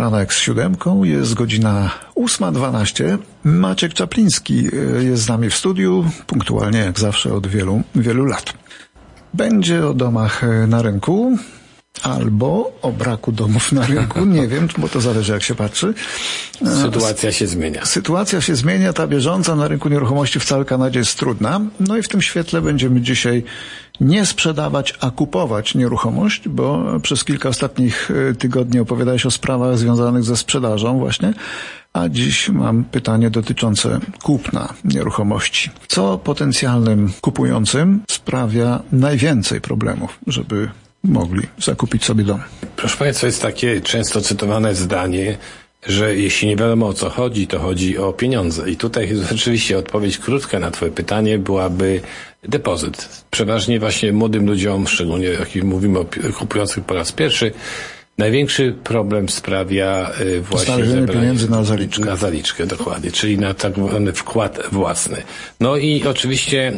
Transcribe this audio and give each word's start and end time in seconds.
Poranek 0.00 0.34
z 0.34 0.38
siódemką, 0.38 1.04
jest 1.04 1.34
godzina 1.34 1.90
8.12. 2.16 3.18
Maciek 3.44 3.94
Czapliński 3.94 4.68
e, 4.98 5.04
jest 5.04 5.22
z 5.22 5.28
nami 5.28 5.50
w 5.50 5.54
studiu, 5.54 6.04
punktualnie 6.26 6.78
jak 6.78 7.00
zawsze 7.00 7.34
od 7.34 7.46
wielu, 7.46 7.82
wielu 7.94 8.24
lat. 8.24 8.52
Będzie 9.34 9.86
o 9.86 9.94
domach 9.94 10.44
e, 10.44 10.66
na 10.66 10.82
rynku, 10.82 11.38
albo 12.02 12.72
o 12.82 12.92
braku 12.92 13.32
domów 13.32 13.72
na 13.72 13.86
rynku, 13.86 14.24
nie 14.24 14.48
wiem, 14.48 14.68
bo 14.78 14.88
to 14.88 15.00
zależy 15.00 15.32
jak 15.32 15.42
się 15.42 15.54
patrzy. 15.54 15.94
Sytuacja 16.82 17.32
się 17.32 17.46
zmienia. 17.46 17.86
Sytuacja 17.86 18.40
się 18.40 18.56
zmienia, 18.56 18.92
ta 18.92 19.06
bieżąca 19.06 19.56
na 19.56 19.68
rynku 19.68 19.88
nieruchomości 19.88 20.40
w 20.40 20.44
całej 20.44 20.66
Kanadzie 20.66 20.98
jest 20.98 21.18
trudna. 21.18 21.60
No 21.80 21.96
i 21.96 22.02
w 22.02 22.08
tym 22.08 22.22
świetle 22.22 22.62
będziemy 22.62 23.00
dzisiaj 23.00 23.44
nie 24.00 24.26
sprzedawać, 24.26 24.94
a 25.00 25.10
kupować 25.10 25.74
nieruchomość, 25.74 26.48
bo 26.48 26.84
przez 27.02 27.24
kilka 27.24 27.48
ostatnich 27.48 28.10
e, 28.30 28.34
tygodni 28.34 28.80
opowiadałeś 28.80 29.26
o 29.26 29.30
sprawach 29.30 29.78
związanych 29.78 30.24
ze 30.24 30.36
sprzedażą 30.36 30.98
właśnie. 30.98 31.34
A 31.92 32.08
dziś 32.08 32.48
mam 32.48 32.84
pytanie 32.84 33.30
dotyczące 33.30 34.00
kupna 34.22 34.74
nieruchomości. 34.84 35.70
Co 35.88 36.18
potencjalnym 36.18 37.12
kupującym 37.20 38.00
sprawia 38.10 38.82
najwięcej 38.92 39.60
problemów, 39.60 40.18
żeby 40.26 40.68
mogli 41.04 41.46
zakupić 41.58 42.04
sobie 42.04 42.24
dom? 42.24 42.40
Proszę 42.76 42.96
Państwa, 42.96 43.26
jest 43.26 43.42
takie 43.42 43.80
często 43.80 44.20
cytowane 44.20 44.74
zdanie, 44.74 45.38
że 45.86 46.16
jeśli 46.16 46.48
nie 46.48 46.56
wiadomo 46.56 46.86
o 46.86 46.92
co 46.92 47.10
chodzi, 47.10 47.46
to 47.46 47.58
chodzi 47.58 47.98
o 47.98 48.12
pieniądze. 48.12 48.70
I 48.70 48.76
tutaj 48.76 49.16
rzeczywiście 49.30 49.78
odpowiedź 49.78 50.18
krótka 50.18 50.58
na 50.58 50.70
Twoje 50.70 50.90
pytanie 50.92 51.38
byłaby 51.38 52.00
depozyt. 52.42 53.24
Przeważnie 53.30 53.80
właśnie 53.80 54.12
młodym 54.12 54.46
ludziom, 54.46 54.86
szczególnie 54.86 55.26
jak 55.26 55.54
mówimy 55.64 55.98
o 55.98 56.06
kupujących 56.38 56.84
po 56.84 56.94
raz 56.94 57.12
pierwszy, 57.12 57.52
Największy 58.20 58.74
problem 58.84 59.28
sprawia 59.28 60.10
y, 60.20 60.40
właśnie 60.40 60.74
Znalezienie 60.74 61.06
pieniędzy 61.06 61.50
na 61.50 61.64
zaliczkę. 61.64 62.04
Na 62.04 62.16
zaliczkę, 62.16 62.66
dokładnie, 62.66 63.10
czyli 63.10 63.38
na 63.38 63.54
tak 63.54 63.74
zwany 63.74 64.12
wkład 64.12 64.58
własny. 64.72 65.22
No 65.60 65.76
i 65.76 66.04
oczywiście, 66.04 66.72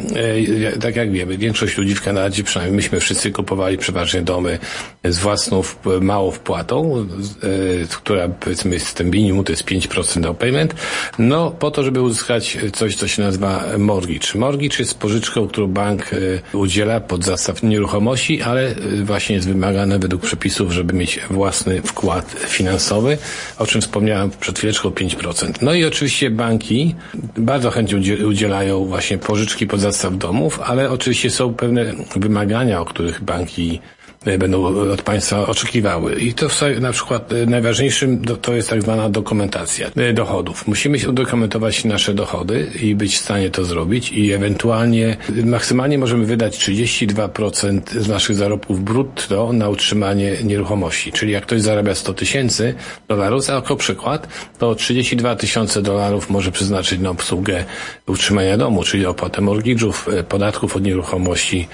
y, 0.75 0.79
tak 0.81 0.95
jak 0.95 1.11
wiemy, 1.11 1.37
większość 1.37 1.77
ludzi 1.77 1.95
w 1.95 2.01
Kanadzie, 2.01 2.43
przynajmniej 2.43 2.75
myśmy 2.75 2.99
wszyscy 2.99 3.31
kupowali 3.31 3.77
przeważnie 3.77 4.21
domy 4.21 4.59
z 5.03 5.19
własną 5.19 5.61
małą 6.01 6.31
wpłatą, 6.31 7.07
y, 7.43 7.87
która 7.91 8.27
powiedzmy 8.27 8.73
jest 8.73 8.95
ten 8.95 9.09
minimum, 9.09 9.43
to 9.43 9.51
jest 9.51 9.65
5% 9.65 10.21
down 10.21 10.35
payment, 10.35 10.75
no 11.19 11.51
po 11.51 11.71
to, 11.71 11.83
żeby 11.83 12.01
uzyskać 12.01 12.57
coś, 12.73 12.95
co 12.95 13.07
się 13.07 13.21
nazywa 13.21 13.63
mortgage. 13.77 14.27
Mortgage 14.35 14.75
jest 14.79 14.99
pożyczką, 14.99 15.47
którą 15.47 15.67
bank 15.67 16.11
udziela 16.53 16.99
pod 16.99 17.25
zastaw 17.25 17.63
nieruchomości, 17.63 18.41
ale 18.41 18.75
właśnie 19.03 19.35
jest 19.35 19.47
wymagane 19.47 19.99
według 19.99 20.21
przepisów, 20.21 20.71
żeby 20.71 20.93
mieć 20.93 21.19
własny 21.33 21.81
wkład 21.81 22.31
finansowy, 22.31 23.17
o 23.57 23.67
czym 23.67 23.81
wspomniałem 23.81 24.31
przed 24.39 24.57
chwileczką 24.57 24.89
5%. 24.89 25.51
No 25.61 25.73
i 25.73 25.85
oczywiście 25.85 26.29
banki 26.29 26.95
bardzo 27.37 27.71
chętnie 27.71 28.27
udzielają 28.27 28.85
właśnie 28.85 29.17
pożyczki 29.17 29.67
pod 29.67 29.79
zastaw 29.79 30.17
domów, 30.17 30.59
ale 30.63 30.91
oczywiście 30.91 31.29
są 31.29 31.53
pewne 31.53 31.85
wymagania, 32.15 32.81
o 32.81 32.85
których 32.85 33.23
banki 33.23 33.81
będą 34.25 34.65
od 34.91 35.01
państwa 35.01 35.47
oczekiwały. 35.47 36.15
I 36.15 36.33
to 36.33 36.47
na 36.79 36.91
przykład 36.91 37.33
e, 37.33 37.45
najważniejszym 37.45 38.25
to 38.41 38.53
jest 38.53 38.69
tak 38.69 38.81
zwana 38.81 39.09
dokumentacja 39.09 39.91
e, 39.95 40.13
dochodów. 40.13 40.67
Musimy 40.67 40.97
udokumentować 41.09 41.85
nasze 41.85 42.13
dochody 42.13 42.71
i 42.81 42.95
być 42.95 43.15
w 43.15 43.19
stanie 43.19 43.49
to 43.49 43.65
zrobić 43.65 44.11
i 44.11 44.31
ewentualnie 44.31 45.17
maksymalnie 45.45 45.97
możemy 45.97 46.25
wydać 46.25 46.57
32% 46.57 47.81
z 47.99 48.07
naszych 48.07 48.35
zarobków 48.35 48.83
brutto 48.83 49.53
na 49.53 49.69
utrzymanie 49.69 50.37
nieruchomości. 50.43 51.11
Czyli 51.11 51.31
jak 51.31 51.43
ktoś 51.43 51.61
zarabia 51.61 51.95
100 51.95 52.13
tysięcy 52.13 52.75
dolarów, 53.07 53.43
za 53.43 53.53
jako 53.53 53.75
przykład, 53.75 54.27
to 54.59 54.75
32 54.75 55.35
tysiące 55.35 55.81
dolarów 55.81 56.29
może 56.29 56.51
przeznaczyć 56.51 56.99
na 56.99 57.09
obsługę 57.09 57.63
utrzymania 58.07 58.57
domu, 58.57 58.83
czyli 58.83 59.05
opłatę 59.05 59.41
mortgage'ów, 59.41 60.23
podatków 60.23 60.75
od 60.75 60.83
nieruchomości, 60.83 61.67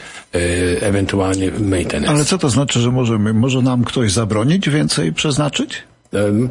ewentualnie 0.82 1.52
maintenance. 1.52 2.10
Ale 2.10 2.26
co 2.26 2.38
to 2.38 2.50
znaczy, 2.50 2.80
że 2.80 2.92
możemy, 2.92 3.34
może 3.34 3.62
nam 3.62 3.84
ktoś 3.84 4.12
zabronić 4.12 4.70
więcej 4.70 5.14
przeznaczyć? 5.14 5.84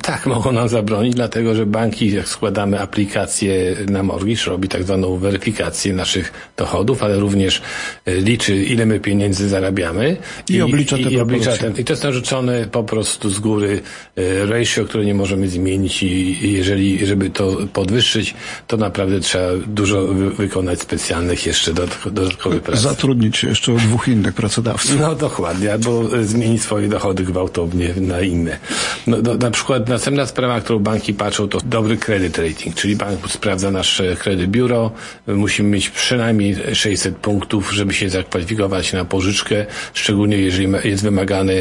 Tak, 0.02 0.26
mogą 0.34 0.52
nam 0.52 0.68
zabronić, 0.68 1.14
dlatego 1.14 1.54
że 1.54 1.66
banki, 1.66 2.12
jak 2.12 2.28
składamy 2.28 2.80
aplikację 2.80 3.76
na 3.88 4.02
mortgage, 4.02 4.44
robi 4.46 4.68
tak 4.68 4.82
zwaną 4.82 5.16
weryfikację 5.16 5.92
naszych 5.92 6.32
dochodów, 6.56 7.02
ale 7.02 7.18
również 7.18 7.62
e, 8.06 8.14
liczy, 8.14 8.56
ile 8.56 8.86
my 8.86 9.00
pieniędzy 9.00 9.48
zarabiamy. 9.48 10.16
I, 10.48 10.52
i 10.52 10.62
oblicza 10.62 10.96
te 10.96 11.02
i, 11.02 11.12
i 11.12 11.20
oblicza 11.20 11.56
ten, 11.56 11.76
I 11.76 11.84
to 11.84 11.92
jest 11.92 12.04
narzucone 12.04 12.66
po 12.72 12.84
prostu 12.84 13.30
z 13.30 13.38
góry 13.38 13.80
e, 14.16 14.46
ratio, 14.46 14.84
które 14.84 15.04
nie 15.04 15.14
możemy 15.14 15.48
zmienić 15.48 16.02
i 16.02 16.52
jeżeli, 16.52 17.06
żeby 17.06 17.30
to 17.30 17.56
podwyższyć, 17.72 18.34
to 18.66 18.76
naprawdę 18.76 19.20
trzeba 19.20 19.48
dużo 19.66 20.06
wykonać 20.36 20.80
specjalnych 20.80 21.46
jeszcze 21.46 21.72
dodatkowych 22.06 22.62
prac. 22.62 22.80
Zatrudnić 22.80 23.42
jeszcze 23.42 23.72
dwóch 23.72 24.08
innych 24.08 24.34
pracodawców. 24.34 25.00
No 25.00 25.14
dokładnie, 25.14 25.72
albo 25.72 26.02
zmienić 26.22 26.62
swoje 26.62 26.88
dochody 26.88 27.24
gwałtownie 27.24 27.94
na 28.00 28.20
inne. 28.20 28.58
No, 29.06 29.22
do, 29.22 29.47
na 29.48 29.52
przykład 29.52 29.88
następna 29.88 30.26
sprawa, 30.26 30.60
którą 30.60 30.78
banki 30.78 31.14
patrzą, 31.14 31.48
to 31.48 31.58
dobry 31.64 31.96
kredyt 31.96 32.38
rating, 32.38 32.74
czyli 32.74 32.96
bank 32.96 33.30
sprawdza 33.30 33.70
nasze 33.70 34.16
kredyt 34.16 34.50
biuro. 34.50 34.90
Musimy 35.26 35.68
mieć 35.68 35.90
przynajmniej 35.90 36.56
600 36.74 37.16
punktów, 37.16 37.72
żeby 37.72 37.94
się 37.94 38.10
zakwalifikować 38.10 38.92
na 38.92 39.04
pożyczkę, 39.04 39.66
szczególnie 39.94 40.36
jeżeli 40.36 40.68
jest 40.84 41.02
wymagane 41.02 41.52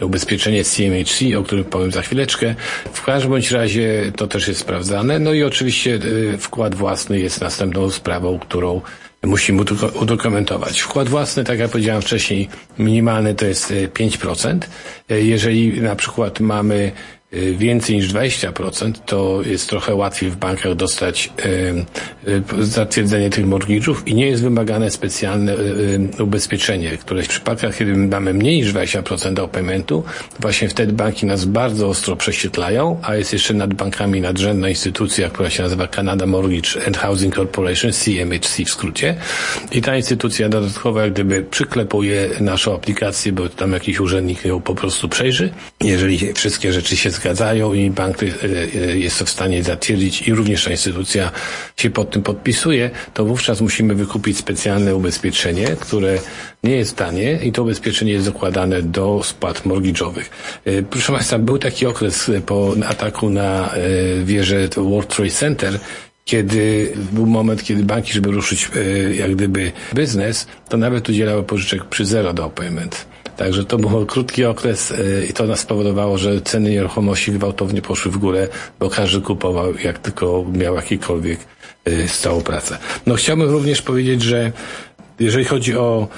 ubezpieczenie 0.00 0.64
CMHC, 0.64 1.38
o 1.38 1.42
którym 1.42 1.64
powiem 1.64 1.92
za 1.92 2.02
chwileczkę. 2.02 2.54
W 2.92 3.04
każdym 3.04 3.30
bądź 3.30 3.50
razie 3.50 4.12
to 4.16 4.26
też 4.26 4.48
jest 4.48 4.60
sprawdzane. 4.60 5.18
No 5.18 5.32
i 5.32 5.42
oczywiście 5.42 5.94
y, 5.94 6.38
wkład 6.38 6.74
własny 6.74 7.20
jest 7.20 7.40
następną 7.40 7.90
sprawą, 7.90 8.38
którą 8.38 8.80
musimy 9.22 9.62
udokumentować. 10.00 10.80
Wkład 10.80 11.08
własny, 11.08 11.44
tak 11.44 11.58
jak 11.58 11.70
powiedziałem 11.70 12.02
wcześniej, 12.02 12.48
minimalny 12.78 13.34
to 13.34 13.46
jest 13.46 13.72
5%. 13.94 14.58
Y, 15.10 15.22
jeżeli 15.22 15.80
na 15.80 15.96
przykład 15.96 16.40
mamy 16.40 16.92
więcej 17.32 17.96
niż 17.96 18.12
20%, 18.12 18.92
to 19.06 19.40
jest 19.46 19.68
trochę 19.68 19.94
łatwiej 19.94 20.30
w 20.30 20.36
bankach 20.36 20.74
dostać 20.74 21.30
y, 22.26 22.30
y, 22.58 22.66
zatwierdzenie 22.66 23.30
tych 23.30 23.46
mortgage'ów 23.46 23.94
i 24.06 24.14
nie 24.14 24.26
jest 24.26 24.42
wymagane 24.42 24.90
specjalne 24.90 25.56
ubezpieczenie, 26.20 26.90
które 26.96 27.22
w 27.22 27.28
przypadkach, 27.28 27.76
kiedy 27.76 27.96
mamy 27.96 28.34
mniej 28.34 28.56
niż 28.56 28.74
20% 28.74 29.34
do 29.34 29.48
paymentu, 29.48 30.04
właśnie 30.40 30.68
wtedy 30.68 30.92
banki 30.92 31.26
nas 31.26 31.44
bardzo 31.44 31.88
ostro 31.88 32.16
prześwietlają, 32.16 33.00
a 33.02 33.14
jest 33.14 33.32
jeszcze 33.32 33.54
nad 33.54 33.74
bankami 33.74 34.20
nadrzędna 34.20 34.68
instytucja, 34.68 35.30
która 35.30 35.50
się 35.50 35.62
nazywa 35.62 35.88
Canada 35.88 36.26
Mortgage 36.26 36.86
and 36.86 36.96
Housing 36.96 37.34
Corporation, 37.34 37.92
CMHC 37.92 38.64
w 38.64 38.70
skrócie. 38.70 39.16
I 39.72 39.82
ta 39.82 39.96
instytucja 39.96 40.48
dodatkowo 40.48 41.00
jak 41.00 41.12
gdyby 41.12 41.42
przyklepuje 41.50 42.30
naszą 42.40 42.74
aplikację, 42.74 43.32
bo 43.32 43.48
tam 43.48 43.72
jakiś 43.72 44.00
urzędnik 44.00 44.44
ją 44.44 44.60
po 44.60 44.74
prostu 44.74 45.08
przejrzy. 45.08 45.50
Jeżeli 45.80 46.32
wszystkie 46.32 46.72
rzeczy 46.72 46.96
się 46.96 47.10
zgadzają, 47.10 47.23
zgadzają 47.24 47.72
i 47.74 47.90
bank 47.90 48.22
y, 48.22 48.26
y, 48.44 48.98
jest 48.98 49.22
w 49.22 49.30
stanie 49.30 49.62
zatwierdzić 49.62 50.28
i 50.28 50.34
również 50.34 50.64
ta 50.64 50.70
instytucja 50.70 51.30
się 51.76 51.90
pod 51.90 52.10
tym 52.10 52.22
podpisuje, 52.22 52.90
to 53.14 53.24
wówczas 53.24 53.60
musimy 53.60 53.94
wykupić 53.94 54.38
specjalne 54.38 54.94
ubezpieczenie, 54.94 55.66
które 55.66 56.18
nie 56.64 56.76
jest 56.76 56.96
tanie 56.96 57.38
i 57.42 57.52
to 57.52 57.62
ubezpieczenie 57.62 58.12
jest 58.12 58.26
dokładane 58.26 58.82
do 58.82 59.20
spłat 59.24 59.66
mortgage'owych. 59.66 60.24
Y, 60.66 60.84
proszę 60.90 61.12
Państwa, 61.12 61.38
był 61.38 61.58
taki 61.58 61.86
okres 61.86 62.30
po 62.46 62.74
ataku 62.88 63.30
na 63.30 63.74
wieżę 64.24 64.68
World 64.76 65.16
Trade 65.16 65.30
Center, 65.30 65.78
kiedy 66.24 66.92
był 67.12 67.26
moment, 67.26 67.62
kiedy 67.62 67.82
banki, 67.82 68.12
żeby 68.12 68.30
ruszyć 68.30 68.70
jak 69.14 69.34
gdyby 69.34 69.72
biznes, 69.94 70.46
to 70.68 70.76
nawet 70.76 71.08
udzielały 71.08 71.42
pożyczek 71.42 71.84
przy 71.84 72.04
zero 72.04 72.32
down 72.32 72.50
payment. 72.50 73.13
Także 73.36 73.64
to 73.64 73.78
był 73.78 74.06
krótki 74.06 74.44
okres 74.44 74.92
e, 74.92 75.26
i 75.26 75.32
to 75.32 75.46
nas 75.46 75.60
spowodowało, 75.60 76.18
że 76.18 76.40
ceny 76.40 76.70
nieruchomości 76.70 77.32
gwałtownie 77.32 77.82
poszły 77.82 78.12
w 78.12 78.18
górę, 78.18 78.48
bo 78.80 78.90
każdy 78.90 79.20
kupował 79.20 79.74
jak 79.84 79.98
tylko 79.98 80.44
miał 80.52 80.74
jakikolwiek 80.74 81.38
e, 81.84 82.08
stałą 82.08 82.42
pracę. 82.42 82.78
No 83.06 83.14
chciałbym 83.14 83.50
również 83.50 83.82
powiedzieć, 83.82 84.22
że 84.22 84.52
jeżeli 85.20 85.44
chodzi 85.44 85.76
o 85.76 86.08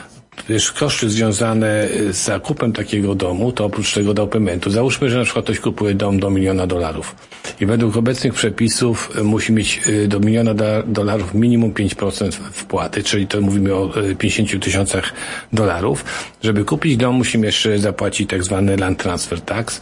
wiesz, 0.48 0.72
koszty 0.72 1.10
związane 1.10 1.88
z 2.10 2.16
zakupem 2.16 2.72
takiego 2.72 3.14
domu, 3.14 3.52
to 3.52 3.64
oprócz 3.64 3.94
tego 3.94 4.14
down 4.14 4.28
paymentu, 4.28 4.70
załóżmy, 4.70 5.10
że 5.10 5.18
na 5.18 5.24
przykład 5.24 5.44
ktoś 5.44 5.60
kupuje 5.60 5.94
dom 5.94 6.20
do 6.20 6.30
miliona 6.30 6.66
dolarów 6.66 7.16
i 7.60 7.66
według 7.66 7.96
obecnych 7.96 8.34
przepisów 8.34 9.10
e, 9.18 9.22
musi 9.22 9.52
mieć 9.52 9.80
e, 10.04 10.08
do 10.08 10.20
miliona 10.20 10.54
dolarów 10.86 11.34
minimum 11.34 11.72
5% 11.72 12.32
wpłaty, 12.32 13.02
czyli 13.02 13.26
to 13.26 13.40
mówimy 13.40 13.74
o 13.74 13.92
50 14.18 14.54
e, 14.54 14.58
tysiącach 14.58 15.12
dolarów. 15.52 16.04
Żeby 16.42 16.64
kupić 16.64 16.96
dom, 16.96 17.14
musimy 17.14 17.46
jeszcze 17.46 17.78
zapłacić 17.78 18.30
tak 18.30 18.44
zwany 18.44 18.76
land 18.76 18.98
transfer 18.98 19.40
tax. 19.40 19.80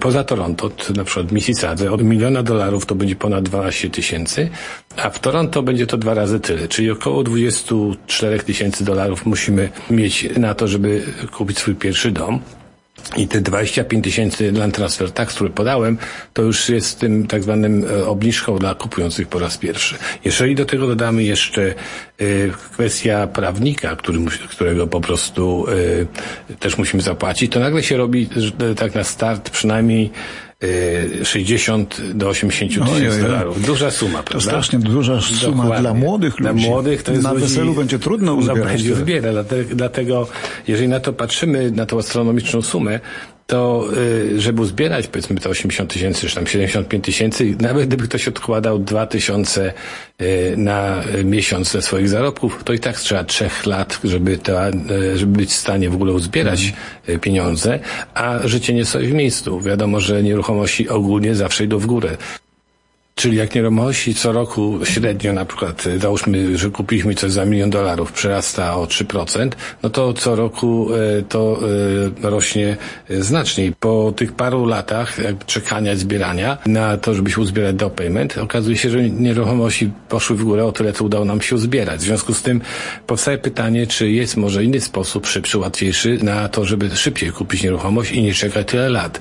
Poza 0.00 0.24
Toronto, 0.24 0.70
na 0.96 1.04
przykład 1.04 1.32
Mississauga, 1.32 1.90
od 1.90 2.02
miliona 2.02 2.42
dolarów 2.42 2.86
to 2.86 2.94
będzie 2.94 3.16
ponad 3.16 3.44
12 3.44 3.90
tysięcy, 3.90 4.48
a 4.96 5.10
w 5.10 5.18
Toronto 5.18 5.62
będzie 5.62 5.86
to 5.86 5.98
dwa 5.98 6.14
razy 6.14 6.40
tyle, 6.40 6.68
czyli 6.68 6.90
około 6.90 7.22
24 7.22 8.38
tysięcy 8.38 8.84
dolarów 8.84 9.26
musimy 9.26 9.68
mieć 9.96 10.28
na 10.38 10.54
to, 10.54 10.68
żeby 10.68 11.02
kupić 11.32 11.58
swój 11.58 11.74
pierwszy 11.74 12.10
dom. 12.10 12.40
I 13.16 13.28
te 13.28 13.40
25 13.40 14.04
tysięcy 14.04 14.52
land 14.52 14.74
transfer 14.74 15.12
tax, 15.12 15.34
które 15.34 15.50
podałem, 15.50 15.98
to 16.32 16.42
już 16.42 16.68
jest 16.68 17.00
tym 17.00 17.26
tak 17.26 17.42
zwanym 17.42 17.84
e, 17.84 18.06
obniżką 18.06 18.58
dla 18.58 18.74
kupujących 18.74 19.28
po 19.28 19.38
raz 19.38 19.58
pierwszy. 19.58 19.96
Jeżeli 20.24 20.54
do 20.54 20.64
tego 20.64 20.86
dodamy 20.86 21.22
jeszcze 21.22 21.74
y, 22.20 22.52
kwestia 22.72 23.26
prawnika, 23.26 23.96
który, 23.96 24.18
którego 24.50 24.86
po 24.86 25.00
prostu 25.00 25.66
y, 26.50 26.56
też 26.56 26.78
musimy 26.78 27.02
zapłacić, 27.02 27.52
to 27.52 27.60
nagle 27.60 27.82
się 27.82 27.96
robi 27.96 28.28
tak 28.76 28.94
na 28.94 29.04
start 29.04 29.50
przynajmniej 29.50 30.10
60 31.24 32.00
do 32.14 32.28
80 32.28 32.94
tysięcy 32.94 33.22
dolarów. 33.22 33.66
Duża 33.66 33.90
suma, 33.90 34.12
prawda? 34.12 34.32
To 34.32 34.40
strasznie 34.40 34.78
duża 34.78 35.20
suma 35.20 35.62
Dokładnie. 35.62 35.80
dla 35.80 35.94
młodych 35.94 36.40
ludzi. 36.40 36.42
Dla 36.42 36.68
młodych 36.68 37.02
to 37.02 37.12
jest 37.12 37.24
Na 37.24 37.32
ludzi, 37.32 37.44
weselu 37.44 37.74
będzie 37.74 37.98
trudno 37.98 38.32
no, 38.32 38.38
uzbierać. 38.38 38.62
No, 38.64 38.68
będzie 38.68 38.94
zbiera, 38.94 39.32
dlatego, 39.32 39.74
dlatego 39.74 40.28
jeżeli 40.68 40.88
na 40.88 41.00
to 41.00 41.12
patrzymy, 41.12 41.70
na 41.70 41.86
tą 41.86 41.98
astronomiczną 41.98 42.62
sumę, 42.62 43.00
to 43.46 43.88
y, 43.96 44.40
żeby 44.40 44.62
uzbierać 44.62 45.06
powiedzmy 45.06 45.40
te 45.40 45.48
80 45.48 45.92
tysięcy, 45.92 46.28
czy 46.28 46.34
tam 46.34 46.46
75 46.46 47.04
tysięcy, 47.04 47.56
nawet 47.60 47.86
gdyby 47.86 48.08
ktoś 48.08 48.28
odkładał 48.28 48.78
2 48.78 49.06
tysiące 49.06 49.72
y, 50.22 50.54
na 50.56 51.02
miesiąc 51.24 51.72
ze 51.72 51.82
swoich 51.82 52.08
zarobków, 52.08 52.64
to 52.64 52.72
i 52.72 52.78
tak 52.78 52.96
trzeba 52.96 53.24
trzech 53.24 53.66
lat, 53.66 54.00
żeby, 54.04 54.38
to, 54.38 54.68
y, 54.68 55.18
żeby 55.18 55.38
być 55.38 55.50
w 55.50 55.56
stanie 55.56 55.90
w 55.90 55.94
ogóle 55.94 56.12
uzbierać 56.12 56.72
pieniądze, 57.20 57.78
a 58.14 58.38
życie 58.44 58.74
nie 58.74 58.84
stoi 58.84 59.06
w 59.06 59.14
miejscu. 59.14 59.60
Wiadomo, 59.60 60.00
że 60.00 60.22
nieruchomości 60.22 60.88
ogólnie 60.88 61.34
zawsze 61.34 61.64
idą 61.64 61.78
w 61.78 61.86
górę. 61.86 62.16
Czyli 63.18 63.36
jak 63.36 63.54
nieruchomości 63.54 64.14
co 64.14 64.32
roku 64.32 64.78
średnio 64.84 65.32
na 65.32 65.44
przykład, 65.44 65.86
y, 65.86 65.98
załóżmy, 65.98 66.58
że 66.58 66.70
kupiliśmy 66.70 67.14
coś 67.14 67.32
za 67.32 67.44
milion 67.44 67.70
dolarów, 67.70 68.12
przerasta 68.12 68.76
o 68.76 68.86
3%, 68.86 69.56
no 69.82 69.90
to 69.90 70.12
co 70.12 70.36
roku 70.36 70.88
y, 70.94 71.24
to 71.28 71.58
y, 72.22 72.30
rośnie 72.30 72.76
znacznie. 73.10 73.72
Po 73.80 74.12
tych 74.16 74.32
paru 74.32 74.66
latach 74.66 75.16
czekania 75.46 75.92
i 75.92 75.96
zbierania 75.96 76.58
na 76.66 76.96
to, 76.96 77.14
żeby 77.14 77.30
się 77.30 77.40
uzbierać 77.40 77.76
do 77.76 77.90
payment, 77.90 78.38
okazuje 78.38 78.76
się, 78.76 78.90
że 78.90 79.10
nieruchomości 79.10 79.90
poszły 80.08 80.36
w 80.36 80.44
górę 80.44 80.64
o 80.64 80.72
tyle, 80.72 80.92
co 80.92 81.04
udało 81.04 81.24
nam 81.24 81.40
się 81.40 81.54
uzbierać. 81.54 82.00
W 82.00 82.04
związku 82.04 82.34
z 82.34 82.42
tym 82.42 82.60
powstaje 83.06 83.38
pytanie, 83.38 83.86
czy 83.86 84.10
jest 84.10 84.36
może 84.36 84.64
inny 84.64 84.80
sposób, 84.80 85.26
szybszy, 85.26 85.58
łatwiejszy 85.58 86.18
na 86.22 86.48
to, 86.48 86.64
żeby 86.64 86.96
szybciej 86.96 87.30
kupić 87.30 87.62
nieruchomość 87.62 88.12
i 88.12 88.22
nie 88.22 88.34
czekać 88.34 88.66
tyle 88.66 88.88
lat. 88.88 89.20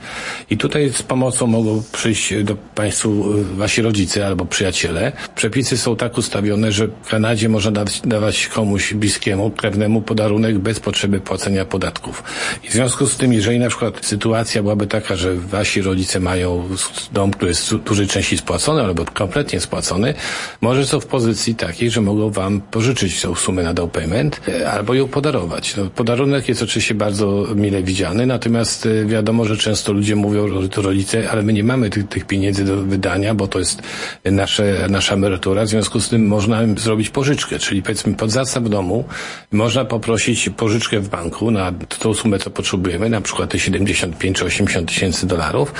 I 0.49 0.57
tutaj 0.57 0.89
z 0.89 1.03
pomocą 1.03 1.47
mogą 1.47 1.83
przyjść 1.91 2.43
do 2.43 2.55
Państwu 2.55 3.25
Wasi 3.57 3.84
rodzice 3.85 4.27
albo 4.27 4.45
przyjaciele. 4.45 5.11
Przepisy 5.35 5.77
są 5.77 5.95
tak 5.95 6.17
ustawione, 6.17 6.71
że 6.71 6.87
w 6.87 7.09
Kanadzie 7.09 7.49
można 7.49 7.71
dawać, 7.71 8.01
dawać 8.05 8.47
komuś 8.47 8.93
bliskiemu, 8.93 9.51
krewnemu 9.51 10.01
podarunek 10.01 10.57
bez 10.59 10.79
potrzeby 10.79 11.19
płacenia 11.19 11.65
podatków. 11.65 12.23
I 12.63 12.67
w 12.69 12.73
związku 12.73 13.07
z 13.07 13.17
tym, 13.17 13.33
jeżeli 13.33 13.59
na 13.59 13.69
przykład 13.69 14.05
sytuacja 14.05 14.61
byłaby 14.61 14.87
taka, 14.87 15.15
że 15.15 15.35
wasi 15.35 15.81
rodzice 15.81 16.19
mają 16.19 16.69
dom, 17.11 17.31
który 17.31 17.49
jest 17.51 17.73
w 17.73 17.83
dużej 17.83 18.07
części 18.07 18.37
spłacony 18.37 18.81
albo 18.81 19.05
kompletnie 19.05 19.59
spłacony, 19.59 20.13
może 20.61 20.85
są 20.85 20.99
w 20.99 21.05
pozycji 21.05 21.55
takiej, 21.55 21.89
że 21.89 22.01
mogą 22.01 22.29
wam 22.29 22.61
pożyczyć 22.61 23.21
tą 23.21 23.35
sumę 23.35 23.63
na 23.63 23.73
down 23.73 23.89
payment 23.89 24.41
e, 24.47 24.71
albo 24.71 24.93
ją 24.93 25.07
podarować. 25.07 25.75
No, 25.77 25.85
podarunek 25.85 26.49
jest 26.49 26.61
oczywiście 26.63 26.95
bardzo 26.95 27.47
mile 27.55 27.83
widziany, 27.83 28.25
natomiast 28.25 28.85
e, 28.85 29.05
wiadomo, 29.05 29.45
że 29.45 29.57
często 29.57 29.93
ludzie 29.93 30.15
mówią, 30.15 30.67
to 30.69 30.81
rodzice, 30.81 31.31
ale 31.31 31.41
my 31.41 31.53
nie 31.53 31.63
mamy 31.63 31.89
tych, 31.89 32.07
tych 32.07 32.25
pieniędzy 32.25 32.65
do 32.65 32.75
wydania, 32.77 33.35
bo 33.35 33.47
to 33.47 33.59
jest 33.59 33.74
jest 34.25 34.35
nasze, 34.35 34.87
nasza 34.89 35.13
emerytura, 35.13 35.65
w 35.65 35.67
związku 35.67 35.99
z 35.99 36.09
tym 36.09 36.27
można 36.27 36.61
zrobić 36.77 37.09
pożyczkę, 37.09 37.59
czyli 37.59 37.81
powiedzmy 37.81 38.13
pod 38.13 38.31
zastaw 38.31 38.69
domu 38.69 39.03
można 39.51 39.85
poprosić 39.85 40.49
pożyczkę 40.49 40.99
w 40.99 41.09
banku 41.09 41.51
na 41.51 41.73
tą 41.99 42.13
sumę, 42.13 42.39
co 42.39 42.49
potrzebujemy, 42.49 43.09
na 43.09 43.21
przykład 43.21 43.49
te 43.49 43.59
75 43.59 44.37
czy 44.37 44.45
80 44.45 44.89
tysięcy 44.89 45.27
dolarów. 45.27 45.73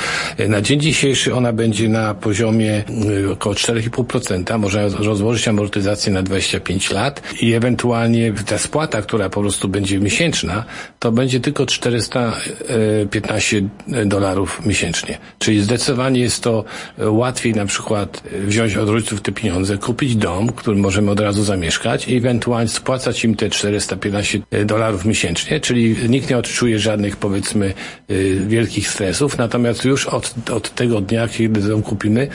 Na 0.49 0.61
dzień 0.61 0.79
dzisiejszy 0.79 1.35
ona 1.35 1.53
będzie 1.53 1.89
na 1.89 2.13
poziomie 2.13 2.83
y, 3.23 3.31
około 3.31 3.55
4,5%, 3.55 4.59
można 4.59 4.81
rozłożyć 4.87 5.47
amortyzację 5.47 6.13
na 6.13 6.23
25 6.23 6.91
lat 6.91 7.21
i 7.41 7.53
ewentualnie 7.53 8.33
ta 8.45 8.57
spłata, 8.57 9.01
która 9.01 9.29
po 9.29 9.41
prostu 9.41 9.67
będzie 9.67 9.99
miesięczna, 9.99 10.63
to 10.99 11.11
będzie 11.11 11.39
tylko 11.39 11.65
415 11.65 13.61
dolarów 14.05 14.65
miesięcznie. 14.65 15.17
Czyli 15.39 15.61
zdecydowanie 15.61 16.19
jest 16.19 16.43
to 16.43 16.63
łatwiej 16.97 17.53
na 17.53 17.65
przykład 17.65 17.84
przykład 17.85 18.23
wziąć 18.47 18.75
od 18.75 18.89
rodziców 18.89 19.21
te 19.21 19.31
pieniądze, 19.31 19.77
kupić 19.77 20.15
dom, 20.15 20.51
który 20.51 20.77
możemy 20.77 21.11
od 21.11 21.19
razu 21.19 21.43
zamieszkać 21.43 22.07
i 22.07 22.17
ewentualnie 22.17 22.69
spłacać 22.69 23.25
im 23.25 23.35
te 23.35 23.49
415 23.49 24.39
dolarów 24.65 25.05
miesięcznie, 25.05 25.59
czyli 25.59 25.95
nikt 26.09 26.29
nie 26.29 26.37
odczuje 26.37 26.79
żadnych 26.79 27.17
powiedzmy 27.17 27.73
y, 28.11 28.41
wielkich 28.47 28.87
stresów, 28.87 29.37
natomiast 29.37 29.85
już 29.85 30.05
od, 30.05 30.33
od 30.49 30.75
tego 30.75 31.01
dnia, 31.01 31.27
kiedy 31.27 31.61
dom 31.61 31.83
kupimy, 31.83 32.27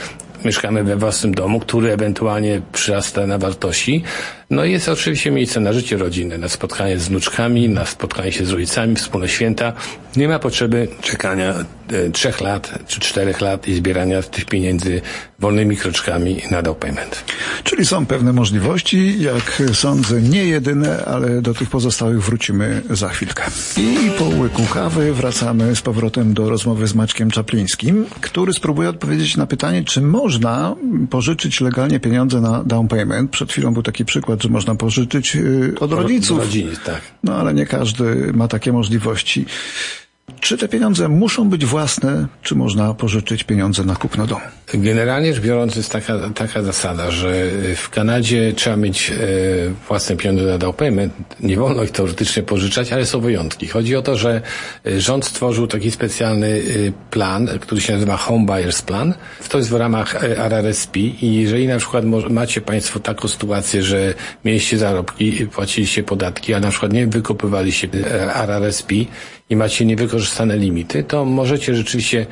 mieszkamy 0.45 0.85
we 0.85 0.97
własnym 0.97 1.35
domu, 1.35 1.61
który 1.61 1.93
ewentualnie 1.93 2.61
przyrasta 2.73 3.27
na 3.27 3.39
wartości. 3.39 4.03
No 4.51 4.65
i 4.65 4.73
jest 4.73 4.89
oczywiście 4.89 5.31
miejsce 5.31 5.61
na 5.61 5.73
życie 5.73 5.97
rodzinne, 5.97 6.39
na 6.39 6.49
spotkanie 6.49 6.99
z 6.99 7.09
wnuczkami, 7.09 7.69
na 7.69 7.87
spotkanie 7.87 8.33
się 8.33 8.47
z 8.47 8.51
rodzicami, 8.51 8.97
wspólne 8.97 9.29
święta. 9.29 9.73
Nie 10.17 10.29
ma 10.29 10.39
potrzeby 10.39 10.89
czekania 11.01 11.55
trzech 12.13 12.41
lat 12.41 12.79
czy 12.87 13.01
czterech 13.01 13.41
lat 13.41 13.69
i 13.69 13.75
zbierania 13.75 14.23
tych 14.23 14.45
pieniędzy 14.45 15.01
wolnymi 15.39 15.77
kroczkami 15.77 16.41
na 16.51 16.63
down 16.63 16.77
payment. 16.77 17.25
Czyli 17.65 17.87
są 17.87 18.07
pewne 18.07 18.33
możliwości, 18.33 19.23
jak 19.23 19.63
sądzę, 19.73 20.23
nie 20.23 20.45
jedyne, 20.45 21.05
ale 21.05 21.43
do 21.43 21.55
tych 21.55 21.71
pozostałych 21.71 22.23
wrócimy 22.23 22.83
za 22.91 23.09
chwilkę. 23.09 23.43
I 23.77 24.11
po 24.19 24.25
łyku 24.25 24.63
kawy 24.75 25.15
wracamy 25.15 25.77
z 25.77 25.83
powrotem 25.83 26.35
do 26.35 26.49
rozmowy 26.49 26.87
z 26.87 26.95
Maćkiem 26.95 27.31
Czaplińskim, 27.31 28.07
który 28.21 28.53
spróbuje 28.53 28.89
odpowiedzieć 28.89 29.37
na 29.37 29.47
pytanie, 29.47 29.85
czy 29.85 30.01
można 30.01 30.77
pożyczyć 31.11 31.61
legalnie 31.61 32.01
pieniądze 32.01 32.41
na 32.41 32.65
down 32.65 32.89
payment. 32.89 33.31
Przed 33.31 33.53
chwilą 33.53 33.75
był 33.75 33.83
taki 33.83 34.05
przykład, 34.05 34.43
że 34.43 34.49
można 34.49 34.75
pożyczyć 34.75 35.37
y, 35.37 35.75
od 35.81 35.93
rodziców. 35.93 36.39
Od 36.39 36.45
rodziców, 36.45 36.85
tak. 36.85 37.01
No 37.25 37.35
ale 37.35 37.55
nie 37.55 37.67
każdy 37.67 38.33
ma 38.33 38.49
takie 38.49 38.73
możliwości. 38.73 39.47
Czy 40.41 40.59
te 40.59 40.69
pieniądze 40.69 41.09
muszą 41.09 41.49
być 41.49 41.67
własne, 41.67 42.27
czy 42.43 42.55
można 42.55 42.95
pożyczyć 42.95 43.45
pieniądze 43.45 43.85
na 43.85 43.97
kupno 43.97 44.27
domu? 44.27 44.41
Generalnie 44.75 45.35
rzecz 45.35 45.43
biorąc 45.43 45.77
jest 45.77 45.93
taka, 45.93 46.31
taka 46.35 46.63
zasada, 46.63 47.11
że 47.11 47.33
w 47.77 47.91
Kanadzie 47.91 48.53
trzeba 48.57 48.77
mieć 48.77 49.11
e, 49.11 49.15
własne 49.89 50.17
pieniądze 50.17 50.45
na 50.45 50.59
down 50.59 50.73
payment. 50.73 51.13
Nie 51.41 51.57
wolno 51.57 51.83
ich 51.83 51.91
teoretycznie 51.91 52.43
pożyczać, 52.43 52.93
ale 52.93 53.07
są 53.07 53.21
wyjątki. 53.21 53.67
Chodzi 53.67 53.97
o 53.97 54.03
to, 54.03 54.17
że 54.17 54.43
e, 54.87 55.01
rząd 55.01 55.25
stworzył 55.25 55.67
taki 55.67 55.91
specjalny 55.91 56.63
plan, 57.11 57.49
który 57.61 57.81
się 57.81 57.93
nazywa 57.93 58.17
Home 58.17 58.47
Buyers 58.47 58.83
Plan. 58.83 59.15
To 59.49 59.59
jest 59.59 59.71
w 59.71 59.75
ramach 59.75 60.25
RRSP 60.25 61.01
i 61.01 61.35
jeżeli 61.35 61.69
na 61.69 61.79
przykład 61.79 62.05
macie 62.31 62.61
Państwo 62.61 63.01
taką 63.01 63.29
sytuację, 63.29 63.83
że 63.83 64.15
mieliście 64.45 64.79
zarobki, 64.79 65.47
płaciliście 65.47 66.03
podatki, 66.03 66.55
a 66.55 66.61
na 66.61 66.71
przykład 66.71 66.93
nie 66.93 67.07
wykopywaliście 67.07 67.89
RRSP 68.35 68.95
i 69.51 69.57
macie 69.57 69.87
niewykorzystane 69.87 70.57
limity, 70.57 71.05
to 71.05 71.25
możecie 71.25 71.75
rzeczywiście 71.75 72.27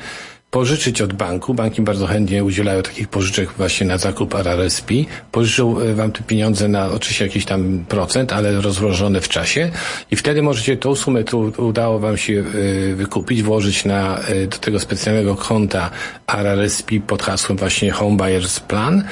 pożyczyć 0.51 1.01
od 1.01 1.13
banku. 1.13 1.53
Banki 1.53 1.81
bardzo 1.81 2.07
chętnie 2.07 2.43
udzielają 2.43 2.81
takich 2.81 3.07
pożyczek 3.07 3.49
właśnie 3.57 3.87
na 3.87 3.97
zakup 3.97 4.35
RRSP. 4.35 4.93
Pożyczą 5.31 5.79
e, 5.79 5.93
wam 5.93 6.11
te 6.11 6.23
pieniądze 6.23 6.67
na 6.67 6.91
oczywiście 6.91 7.25
jakiś 7.25 7.45
tam 7.45 7.85
procent, 7.89 8.33
ale 8.33 8.61
rozłożone 8.61 9.21
w 9.21 9.29
czasie 9.29 9.71
i 10.11 10.15
wtedy 10.15 10.41
możecie 10.41 10.77
tą 10.77 10.95
sumę, 10.95 11.23
którą 11.23 11.51
udało 11.51 11.99
wam 11.99 12.17
się 12.17 12.43
e, 12.91 12.95
wykupić, 12.95 13.43
włożyć 13.43 13.85
na, 13.85 14.19
e, 14.19 14.47
do 14.47 14.57
tego 14.57 14.79
specjalnego 14.79 15.35
konta 15.35 15.91
RRSP 16.27 16.99
pod 17.07 17.23
hasłem 17.23 17.57
właśnie 17.57 17.91
Home 17.91 18.17
Buyers 18.17 18.59
Plan. 18.59 19.03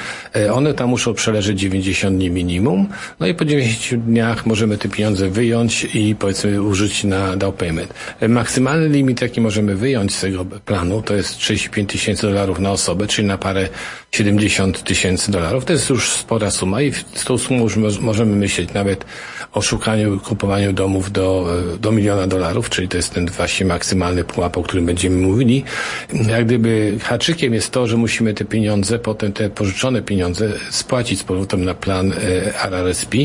One 0.52 0.74
tam 0.74 0.88
muszą 0.88 1.14
przeleżeć 1.14 1.60
90 1.60 2.16
dni 2.16 2.30
minimum. 2.30 2.88
No 3.20 3.26
i 3.26 3.34
po 3.34 3.44
90 3.44 4.04
dniach 4.04 4.46
możemy 4.46 4.78
te 4.78 4.88
pieniądze 4.88 5.30
wyjąć 5.30 5.86
i 5.94 6.14
powiedzmy 6.14 6.62
użyć 6.62 7.04
na 7.04 7.36
down 7.36 7.52
payment. 7.52 7.94
Maksymalny 8.28 8.88
limit, 8.88 9.22
jaki 9.22 9.40
możemy 9.40 9.76
wyjąć 9.76 10.14
z 10.14 10.20
tego 10.20 10.44
planu, 10.44 11.02
to 11.02 11.14
jest 11.14 11.27
jest 11.28 11.40
35 11.40 11.90
tysięcy 11.92 12.22
dolarów 12.26 12.58
na 12.58 12.70
osobę, 12.70 13.06
czyli 13.06 13.28
na 13.28 13.38
parę 13.38 13.68
70 14.12 14.84
tysięcy 14.84 15.32
dolarów. 15.32 15.64
To 15.64 15.72
jest 15.72 15.90
już 15.90 16.10
spora 16.10 16.50
suma 16.50 16.82
i 16.82 16.92
z 16.92 17.24
tą 17.24 17.38
sumą 17.38 17.60
już 17.60 17.76
możemy 18.00 18.36
myśleć 18.36 18.72
nawet 18.72 19.04
o 19.52 19.62
szukaniu, 19.62 20.20
kupowaniu 20.20 20.72
domów 20.72 21.12
do, 21.12 21.46
do 21.80 21.92
miliona 21.92 22.26
dolarów, 22.26 22.70
czyli 22.70 22.88
to 22.88 22.96
jest 22.96 23.14
ten 23.14 23.26
właśnie 23.26 23.66
maksymalny 23.66 24.24
pułap, 24.24 24.56
o 24.56 24.62
którym 24.62 24.86
będziemy 24.86 25.16
mówili. 25.16 25.64
Jak 26.28 26.44
gdyby 26.44 26.98
haczykiem 27.02 27.54
jest 27.54 27.70
to, 27.70 27.86
że 27.86 27.96
musimy 27.96 28.34
te 28.34 28.44
pieniądze, 28.44 28.98
potem 28.98 29.32
te 29.32 29.50
pożyczone 29.50 30.02
pieniądze 30.02 30.52
spłacić 30.70 31.20
z 31.20 31.24
powrotem 31.24 31.64
na 31.64 31.74
plan 31.74 32.12
e, 32.12 32.64
RRSP, 32.64 33.16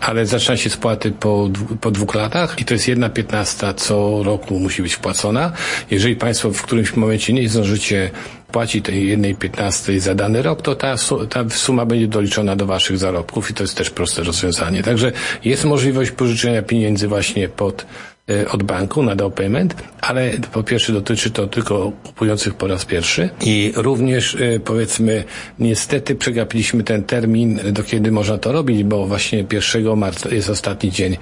ale 0.00 0.26
zaczyna 0.26 0.56
się 0.56 0.70
spłaty 0.70 1.10
po, 1.10 1.50
po 1.80 1.90
dwóch 1.90 2.14
latach 2.14 2.60
i 2.60 2.64
to 2.64 2.74
jest 2.74 2.88
jedna 2.88 3.08
piętnasta 3.08 3.74
co 3.74 4.22
roku 4.22 4.58
musi 4.58 4.82
być 4.82 4.94
wpłacona. 4.94 5.52
Jeżeli 5.90 6.16
Państwo 6.16 6.50
w 6.50 6.62
którymś 6.62 6.96
momencie 6.96 7.32
nie 7.32 7.45
zdążycie 7.48 8.10
płaci 8.52 8.82
tej 8.82 9.08
jednej 9.08 9.34
piętnastej 9.34 10.00
za 10.00 10.14
dany 10.14 10.42
rok, 10.42 10.62
to 10.62 10.74
ta, 10.74 10.94
ta 11.30 11.50
suma 11.50 11.86
będzie 11.86 12.08
doliczona 12.08 12.56
do 12.56 12.66
waszych 12.66 12.98
zarobków 12.98 13.50
i 13.50 13.54
to 13.54 13.62
jest 13.62 13.76
też 13.76 13.90
proste 13.90 14.22
rozwiązanie. 14.22 14.82
Także 14.82 15.12
jest 15.44 15.64
możliwość 15.64 16.10
pożyczenia 16.10 16.62
pieniędzy 16.62 17.08
właśnie 17.08 17.48
pod 17.48 17.86
od 18.50 18.62
banku 18.62 19.02
na 19.02 19.16
down 19.16 19.32
payment, 19.32 19.74
ale 20.00 20.30
po 20.52 20.62
pierwsze 20.62 20.92
dotyczy 20.92 21.30
to 21.30 21.46
tylko 21.46 21.92
kupujących 22.04 22.54
po 22.54 22.66
raz 22.66 22.84
pierwszy 22.84 23.28
i 23.44 23.72
również 23.76 24.34
e, 24.34 24.60
powiedzmy 24.60 25.24
niestety 25.58 26.14
przegapiliśmy 26.14 26.82
ten 26.82 27.04
termin, 27.04 27.60
do 27.72 27.82
kiedy 27.82 28.12
można 28.12 28.38
to 28.38 28.52
robić, 28.52 28.84
bo 28.84 29.06
właśnie 29.06 29.44
1 29.74 29.96
marca 29.96 30.34
jest 30.34 30.50
ostatni 30.50 30.90
dzień, 30.90 31.16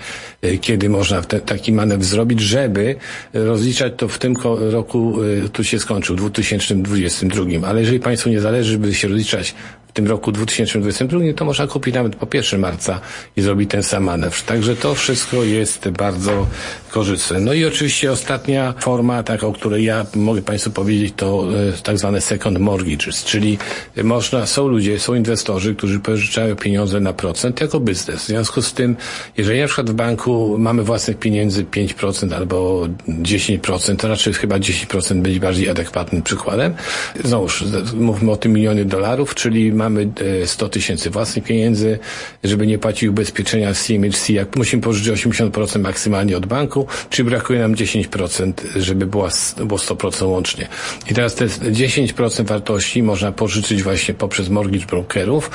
kiedy 0.61 0.89
można 0.89 1.23
te, 1.23 1.41
taki 1.41 1.73
manewr 1.73 2.05
zrobić, 2.05 2.41
żeby 2.41 2.97
rozliczać 3.35 3.93
to 3.97 4.09
w 4.09 4.19
tym 4.19 4.35
roku, 4.71 5.15
tu 5.53 5.65
się 5.65 5.79
skończył, 5.79 6.17
2022. 6.17 7.69
Ale 7.69 7.81
jeżeli 7.81 8.01
Państwu 8.01 8.29
nie 8.29 8.41
zależy, 8.41 8.79
by 8.79 8.95
się 8.95 9.09
rozliczać 9.09 9.55
tym 9.95 10.07
roku 10.07 10.33
2022, 10.33 11.21
to 11.37 11.45
można 11.45 11.67
kupić 11.67 11.95
nawet 11.95 12.17
po 12.17 12.27
1 12.37 12.61
marca 12.61 13.01
i 13.37 13.43
zrobić 13.43 13.71
ten 13.71 13.83
sam 13.83 14.05
manewr. 14.05 14.43
Także 14.43 14.77
to 14.77 14.95
wszystko 14.95 15.45
jest 15.45 15.89
bardzo 15.89 16.47
korzystne. 16.91 17.41
No 17.41 17.53
i 17.53 17.65
oczywiście 17.65 18.13
ostatnia 18.13 18.75
forma, 18.81 19.23
taka, 19.23 19.47
o 19.47 19.53
której 19.53 19.85
ja 19.85 20.07
mogę 20.15 20.43
Państwu 20.43 20.71
powiedzieć, 20.71 21.15
to 21.17 21.49
e, 21.69 21.83
tak 21.83 21.99
zwane 21.99 22.21
second 22.21 22.59
mortgages, 22.59 23.25
czyli 23.25 23.59
można, 24.05 24.47
są 24.47 24.69
ludzie, 24.69 24.99
są 24.99 25.15
inwestorzy, 25.15 25.75
którzy 25.75 26.01
pożyczają 26.01 26.57
pieniądze 26.57 27.01
na 27.01 27.13
procent 27.13 27.61
jako 27.61 27.81
biznes. 27.81 28.23
W 28.23 28.27
związku 28.27 28.63
z 28.63 28.73
tym, 28.73 28.97
jeżeli 29.37 29.61
na 29.61 29.67
przykład 29.67 29.91
w 29.91 29.95
banku 29.95 30.57
mamy 30.59 30.83
własnych 30.83 31.19
pieniędzy 31.19 31.65
5% 31.65 32.35
albo 32.35 32.89
10%, 33.09 33.97
to 33.97 34.09
raczej 34.09 34.35
chyba 34.35 34.59
10% 34.59 35.23
być 35.23 35.39
bardziej 35.39 35.69
adekwatnym 35.69 36.23
przykładem. 36.23 36.75
Znowuż, 37.25 37.65
mówmy 37.95 38.31
o 38.31 38.37
tym 38.37 38.53
milionie 38.53 38.85
dolarów, 38.85 39.35
czyli 39.35 39.73
mamy 39.85 40.09
100 40.47 40.67
e, 40.67 40.69
tysięcy 40.69 41.11
własnych 41.11 41.45
pieniędzy, 41.45 41.99
żeby 42.45 42.67
nie 42.67 42.79
płacić 42.79 43.09
ubezpieczenia 43.09 43.75
CMHC, 43.75 44.33
jak 44.33 44.57
musimy 44.57 44.83
pożyczyć 44.83 45.25
80% 45.25 45.79
maksymalnie 45.79 46.37
od 46.37 46.47
banku, 46.47 46.87
czy 47.11 47.25
brakuje 47.25 47.61
nam 47.61 47.75
10%, 47.75 48.53
żeby 48.77 49.07
była, 49.07 49.29
było 49.57 49.79
100% 49.79 50.27
łącznie. 50.27 50.69
I 51.11 51.15
teraz 51.15 51.35
te 51.35 51.47
10% 51.47 52.47
wartości 52.47 53.03
można 53.03 53.33
pożyczyć 53.33 53.83
właśnie 53.83 54.15
poprzez 54.15 54.49
mortgage 54.49 54.87
brokerów, 54.87 55.51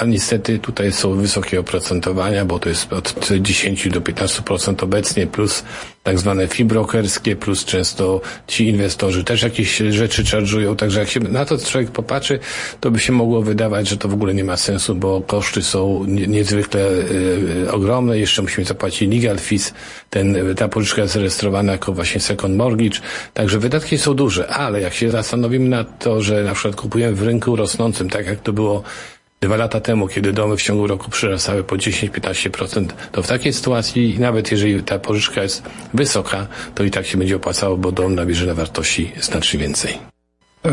a 0.00 0.04
niestety 0.04 0.58
tutaj 0.58 0.92
są 0.92 1.14
wysokie 1.14 1.60
oprocentowania, 1.60 2.44
bo 2.44 2.58
to 2.58 2.68
jest 2.68 2.92
od 2.92 3.28
10 3.40 3.88
do 3.88 4.00
15% 4.00 4.84
obecnie, 4.84 5.26
plus 5.26 5.64
tak 6.08 6.18
zwane 6.18 6.48
fee 6.48 6.64
brokerskie, 6.64 7.36
plus 7.36 7.64
często 7.64 8.20
ci 8.46 8.68
inwestorzy 8.68 9.24
też 9.24 9.42
jakieś 9.42 9.76
rzeczy 9.76 10.24
charge'ują, 10.24 10.76
także 10.76 11.00
jak 11.00 11.08
się 11.08 11.20
na 11.20 11.44
to 11.44 11.58
człowiek 11.58 11.90
popatrzy, 11.90 12.38
to 12.80 12.90
by 12.90 12.98
się 12.98 13.12
mogło 13.12 13.42
wydawać, 13.42 13.88
że 13.88 13.96
to 13.96 14.08
w 14.08 14.14
ogóle 14.14 14.34
nie 14.34 14.44
ma 14.44 14.56
sensu, 14.56 14.94
bo 14.94 15.20
koszty 15.20 15.62
są 15.62 16.04
niezwykle 16.06 16.80
y, 16.90 17.72
ogromne, 17.72 18.18
jeszcze 18.18 18.42
musimy 18.42 18.64
zapłacić 18.64 19.14
legal 19.14 19.38
fees, 19.38 19.74
ten, 20.10 20.36
ta 20.56 20.68
pożyczka 20.68 21.02
jest 21.02 21.14
zarejestrowana 21.14 21.72
jako 21.72 21.92
właśnie 21.92 22.20
second 22.20 22.56
mortgage, 22.56 23.00
także 23.34 23.58
wydatki 23.58 23.98
są 23.98 24.14
duże, 24.14 24.48
ale 24.48 24.80
jak 24.80 24.94
się 24.94 25.10
zastanowimy 25.10 25.68
nad 25.68 25.98
to, 25.98 26.22
że 26.22 26.42
na 26.42 26.54
przykład 26.54 26.76
kupujemy 26.76 27.14
w 27.14 27.22
rynku 27.22 27.56
rosnącym, 27.56 28.10
tak 28.10 28.26
jak 28.26 28.40
to 28.40 28.52
było 28.52 28.82
Dwa 29.40 29.56
lata 29.56 29.80
temu, 29.80 30.08
kiedy 30.08 30.32
domy 30.32 30.56
w 30.56 30.62
ciągu 30.62 30.86
roku 30.86 31.10
przyrastały 31.10 31.64
po 31.64 31.76
10-15%, 31.76 32.86
to 33.12 33.22
w 33.22 33.26
takiej 33.26 33.52
sytuacji, 33.52 34.16
nawet 34.18 34.50
jeżeli 34.50 34.82
ta 34.82 34.98
pożyczka 34.98 35.42
jest 35.42 35.62
wysoka, 35.94 36.46
to 36.74 36.84
i 36.84 36.90
tak 36.90 37.06
się 37.06 37.18
będzie 37.18 37.36
opłacało, 37.36 37.76
bo 37.76 37.92
dom 37.92 38.14
nabierze 38.14 38.46
na 38.46 38.54
wartości 38.54 39.12
znacznie 39.20 39.60
więcej. 39.60 39.98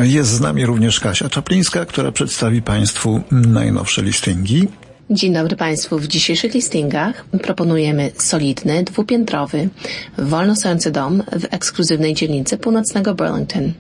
Jest 0.02 0.30
z 0.30 0.42
nami 0.42 0.66
również 0.66 1.00
Kasia 1.00 1.30
Czaplińska, 1.30 1.86
która 1.86 2.12
przedstawi 2.12 2.62
Państwu 2.62 3.22
najnowsze 3.32 4.02
listingi. 4.02 4.68
Dzień 5.10 5.34
dobry 5.34 5.56
Państwu. 5.56 6.00
W 6.00 6.08
dzisiejszych 6.08 6.54
listingach 6.54 7.26
proponujemy 7.26 8.12
solidny, 8.18 8.84
dwupiętrowy, 8.84 9.70
wolno 10.18 10.56
stojący 10.56 10.92
dom 10.92 11.24
w 11.32 11.54
ekskluzywnej 11.54 12.14
dzielnicy 12.14 12.58
północnego 12.58 13.16
Burlington. 13.16 13.74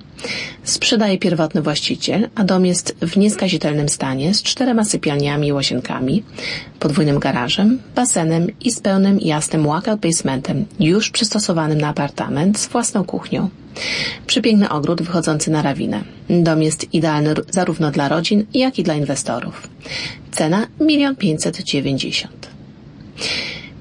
Sprzedaje 0.63 1.17
pierwotny 1.17 1.61
właściciel, 1.61 2.29
a 2.35 2.43
dom 2.43 2.65
jest 2.65 2.95
w 3.01 3.17
nieskazitelnym 3.17 3.89
stanie 3.89 4.33
z 4.33 4.43
czterema 4.43 4.83
sypialniami 4.85 5.47
i 5.47 5.53
łazienkami, 5.53 6.23
podwójnym 6.79 7.19
garażem, 7.19 7.79
basenem 7.95 8.47
i 8.61 8.71
z 8.71 8.79
pełnym 8.79 9.19
jasnym 9.19 9.63
walkout 9.63 9.99
basementem, 9.99 10.65
już 10.79 11.09
przystosowanym 11.09 11.81
na 11.81 11.87
apartament 11.87 12.59
z 12.59 12.67
własną 12.67 13.03
kuchnią. 13.03 13.49
Przepiękny 14.27 14.69
ogród 14.69 15.01
wychodzący 15.01 15.51
na 15.51 15.61
rawinę. 15.61 16.03
Dom 16.29 16.63
jest 16.63 16.93
idealny 16.93 17.33
zarówno 17.49 17.91
dla 17.91 18.09
rodzin, 18.09 18.45
jak 18.53 18.79
i 18.79 18.83
dla 18.83 18.93
inwestorów. 18.93 19.67
Cena 20.31 20.67
1 20.79 21.15
590 21.15 22.55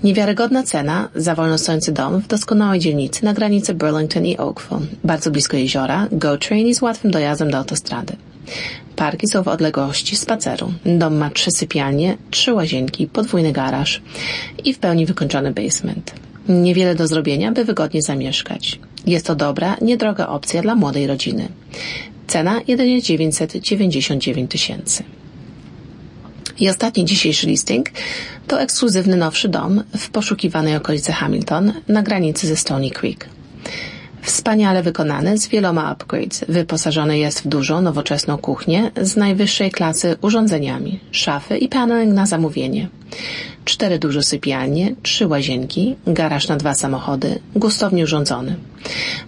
Niewiarygodna 0.04 0.62
cena 0.62 1.08
za 1.14 1.34
wolno 1.34 1.58
stojący 1.58 1.92
dom 1.92 2.20
w 2.20 2.26
doskonałej 2.26 2.80
dzielnicy 2.80 3.24
na 3.24 3.34
granicy 3.34 3.74
Burlington 3.74 4.26
i 4.26 4.38
Oakville, 4.38 4.86
bardzo 5.04 5.30
blisko 5.30 5.56
jeziora, 5.56 6.08
GO 6.12 6.38
Train 6.38 6.66
i 6.66 6.74
z 6.74 6.82
łatwym 6.82 7.10
dojazdem 7.10 7.50
do 7.50 7.58
autostrady. 7.58 8.16
Parki 8.96 9.28
są 9.28 9.42
w 9.42 9.48
odległości 9.48 10.16
spaceru. 10.16 10.72
Dom 10.86 11.16
ma 11.16 11.30
trzy 11.30 11.50
sypialnie, 11.50 12.16
trzy 12.30 12.52
łazienki, 12.52 13.06
podwójny 13.06 13.52
garaż 13.52 14.02
i 14.64 14.74
w 14.74 14.78
pełni 14.78 15.06
wykończony 15.06 15.52
basement. 15.52 16.12
Niewiele 16.48 16.94
do 16.94 17.06
zrobienia, 17.06 17.52
by 17.52 17.64
wygodnie 17.64 18.02
zamieszkać. 18.02 18.78
Jest 19.06 19.26
to 19.26 19.34
dobra, 19.34 19.76
niedroga 19.82 20.26
opcja 20.26 20.62
dla 20.62 20.74
młodej 20.74 21.06
rodziny. 21.06 21.48
Cena 22.26 22.60
jedynie 22.68 23.02
999 23.02 24.50
tysięcy. 24.50 25.04
I 26.58 26.68
ostatni 26.68 27.04
dzisiejszy 27.04 27.46
listing 27.46 27.90
to 28.46 28.60
ekskluzywny 28.60 29.16
nowszy 29.16 29.48
dom 29.48 29.82
w 29.96 30.10
poszukiwanej 30.10 30.76
okolicy 30.76 31.12
Hamilton 31.12 31.72
na 31.88 32.02
granicy 32.02 32.46
ze 32.46 32.56
Stony 32.56 32.90
Creek. 32.90 33.28
Wspaniale 34.22 34.82
wykonany, 34.82 35.38
z 35.38 35.48
wieloma 35.48 35.92
upgrades. 35.92 36.44
Wyposażony 36.48 37.18
jest 37.18 37.42
w 37.42 37.48
dużą, 37.48 37.80
nowoczesną 37.80 38.38
kuchnię 38.38 38.90
z 39.02 39.16
najwyższej 39.16 39.70
klasy 39.70 40.16
urządzeniami, 40.20 41.00
szafy 41.10 41.58
i 41.58 41.68
paneling 41.68 42.14
na 42.14 42.26
zamówienie. 42.26 42.88
Cztery 43.64 43.98
duże 43.98 44.22
sypialnie, 44.22 44.94
trzy 45.02 45.26
łazienki, 45.26 45.96
garaż 46.06 46.48
na 46.48 46.56
dwa 46.56 46.74
samochody, 46.74 47.38
gustownie 47.56 48.04
urządzony. 48.04 48.56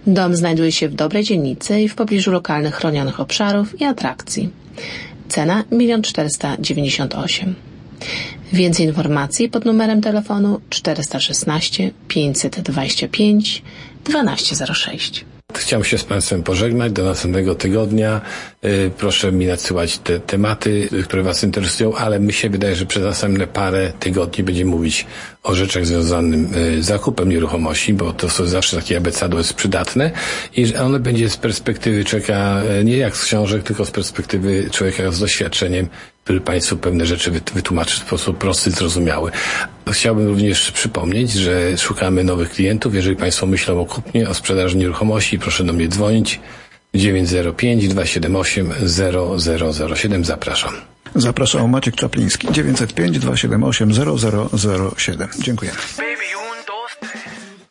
Dom 0.07 0.35
znajduje 0.35 0.71
się 0.71 0.89
w 0.89 0.95
dobrej 0.95 1.23
dzielnicy 1.23 1.81
i 1.81 1.89
w 1.89 1.95
pobliżu 1.95 2.31
lokalnych 2.31 2.75
chronionych 2.75 3.19
obszarów 3.19 3.81
i 3.81 3.85
atrakcji. 3.85 4.49
Cena 5.27 5.63
1 5.71 6.01
498 6.01 7.55
Więcej 8.53 8.85
informacji 8.85 9.49
pod 9.49 9.65
numerem 9.65 10.01
telefonu 10.01 10.61
416 10.69 11.91
525 12.07 13.61
1206. 14.03 15.25
Chciałem 15.57 15.83
się 15.83 15.97
z 15.97 16.03
Państwem 16.03 16.43
pożegnać 16.43 16.91
do 16.91 17.03
następnego 17.03 17.55
tygodnia. 17.55 18.21
Y, 18.65 18.91
proszę 18.97 19.31
mi 19.31 19.45
nadsyłać 19.45 19.97
te 19.97 20.19
tematy, 20.19 20.89
które 21.03 21.23
Was 21.23 21.43
interesują, 21.43 21.95
ale 21.95 22.19
mi 22.19 22.33
się 22.33 22.49
wydaje, 22.49 22.75
że 22.75 22.85
przez 22.85 23.03
następne 23.03 23.47
parę 23.47 23.93
tygodni 23.99 24.43
będziemy 24.43 24.71
mówić 24.71 25.05
o 25.43 25.55
rzeczach 25.55 25.85
związanych 25.85 26.57
y, 26.57 26.83
z 26.83 26.85
zakupem 26.85 27.29
nieruchomości, 27.29 27.93
bo 27.93 28.13
to 28.13 28.29
są 28.29 28.45
zawsze 28.45 28.77
takie 28.77 28.97
abecadło 28.97 29.39
jest 29.39 29.53
przydatne 29.53 30.11
i 30.55 30.75
one 30.75 30.99
będzie 30.99 31.29
z 31.29 31.37
perspektywy 31.37 32.05
człowieka, 32.05 32.61
y, 32.81 32.83
nie 32.83 32.97
jak 32.97 33.17
z 33.17 33.25
książek, 33.25 33.63
tylko 33.63 33.85
z 33.85 33.91
perspektywy 33.91 34.69
człowieka 34.71 35.11
z 35.11 35.19
doświadczeniem, 35.19 35.87
który 36.27 36.41
Państwu 36.41 36.77
pewne 36.77 37.05
rzeczy 37.05 37.31
wytłumaczy 37.31 37.99
w 37.99 38.03
sposób 38.03 38.37
prosty, 38.37 38.71
zrozumiały. 38.71 39.31
Chciałbym 39.91 40.27
również 40.27 40.71
przypomnieć, 40.71 41.31
że 41.31 41.77
szukamy 41.77 42.23
nowych 42.23 42.49
klientów. 42.51 42.95
Jeżeli 42.95 43.15
Państwo 43.15 43.45
myślą 43.45 43.79
o 43.81 43.85
kupnie, 43.85 44.29
o 44.29 44.33
sprzedaży 44.33 44.77
nieruchomości, 44.77 45.39
proszę 45.39 45.63
do 45.63 45.73
mnie 45.73 45.87
dzwonić. 45.87 46.39
905 46.95 47.87
278 47.87 48.73
0007. 48.87 50.25
Zapraszam. 50.25 50.73
Zapraszam 51.15 51.69
Maciek 51.69 51.95
Czapliński. 51.95 52.47
905 52.51 53.19
278 53.19 53.93
0007. 54.97 55.27
Dziękujemy. 55.39 55.77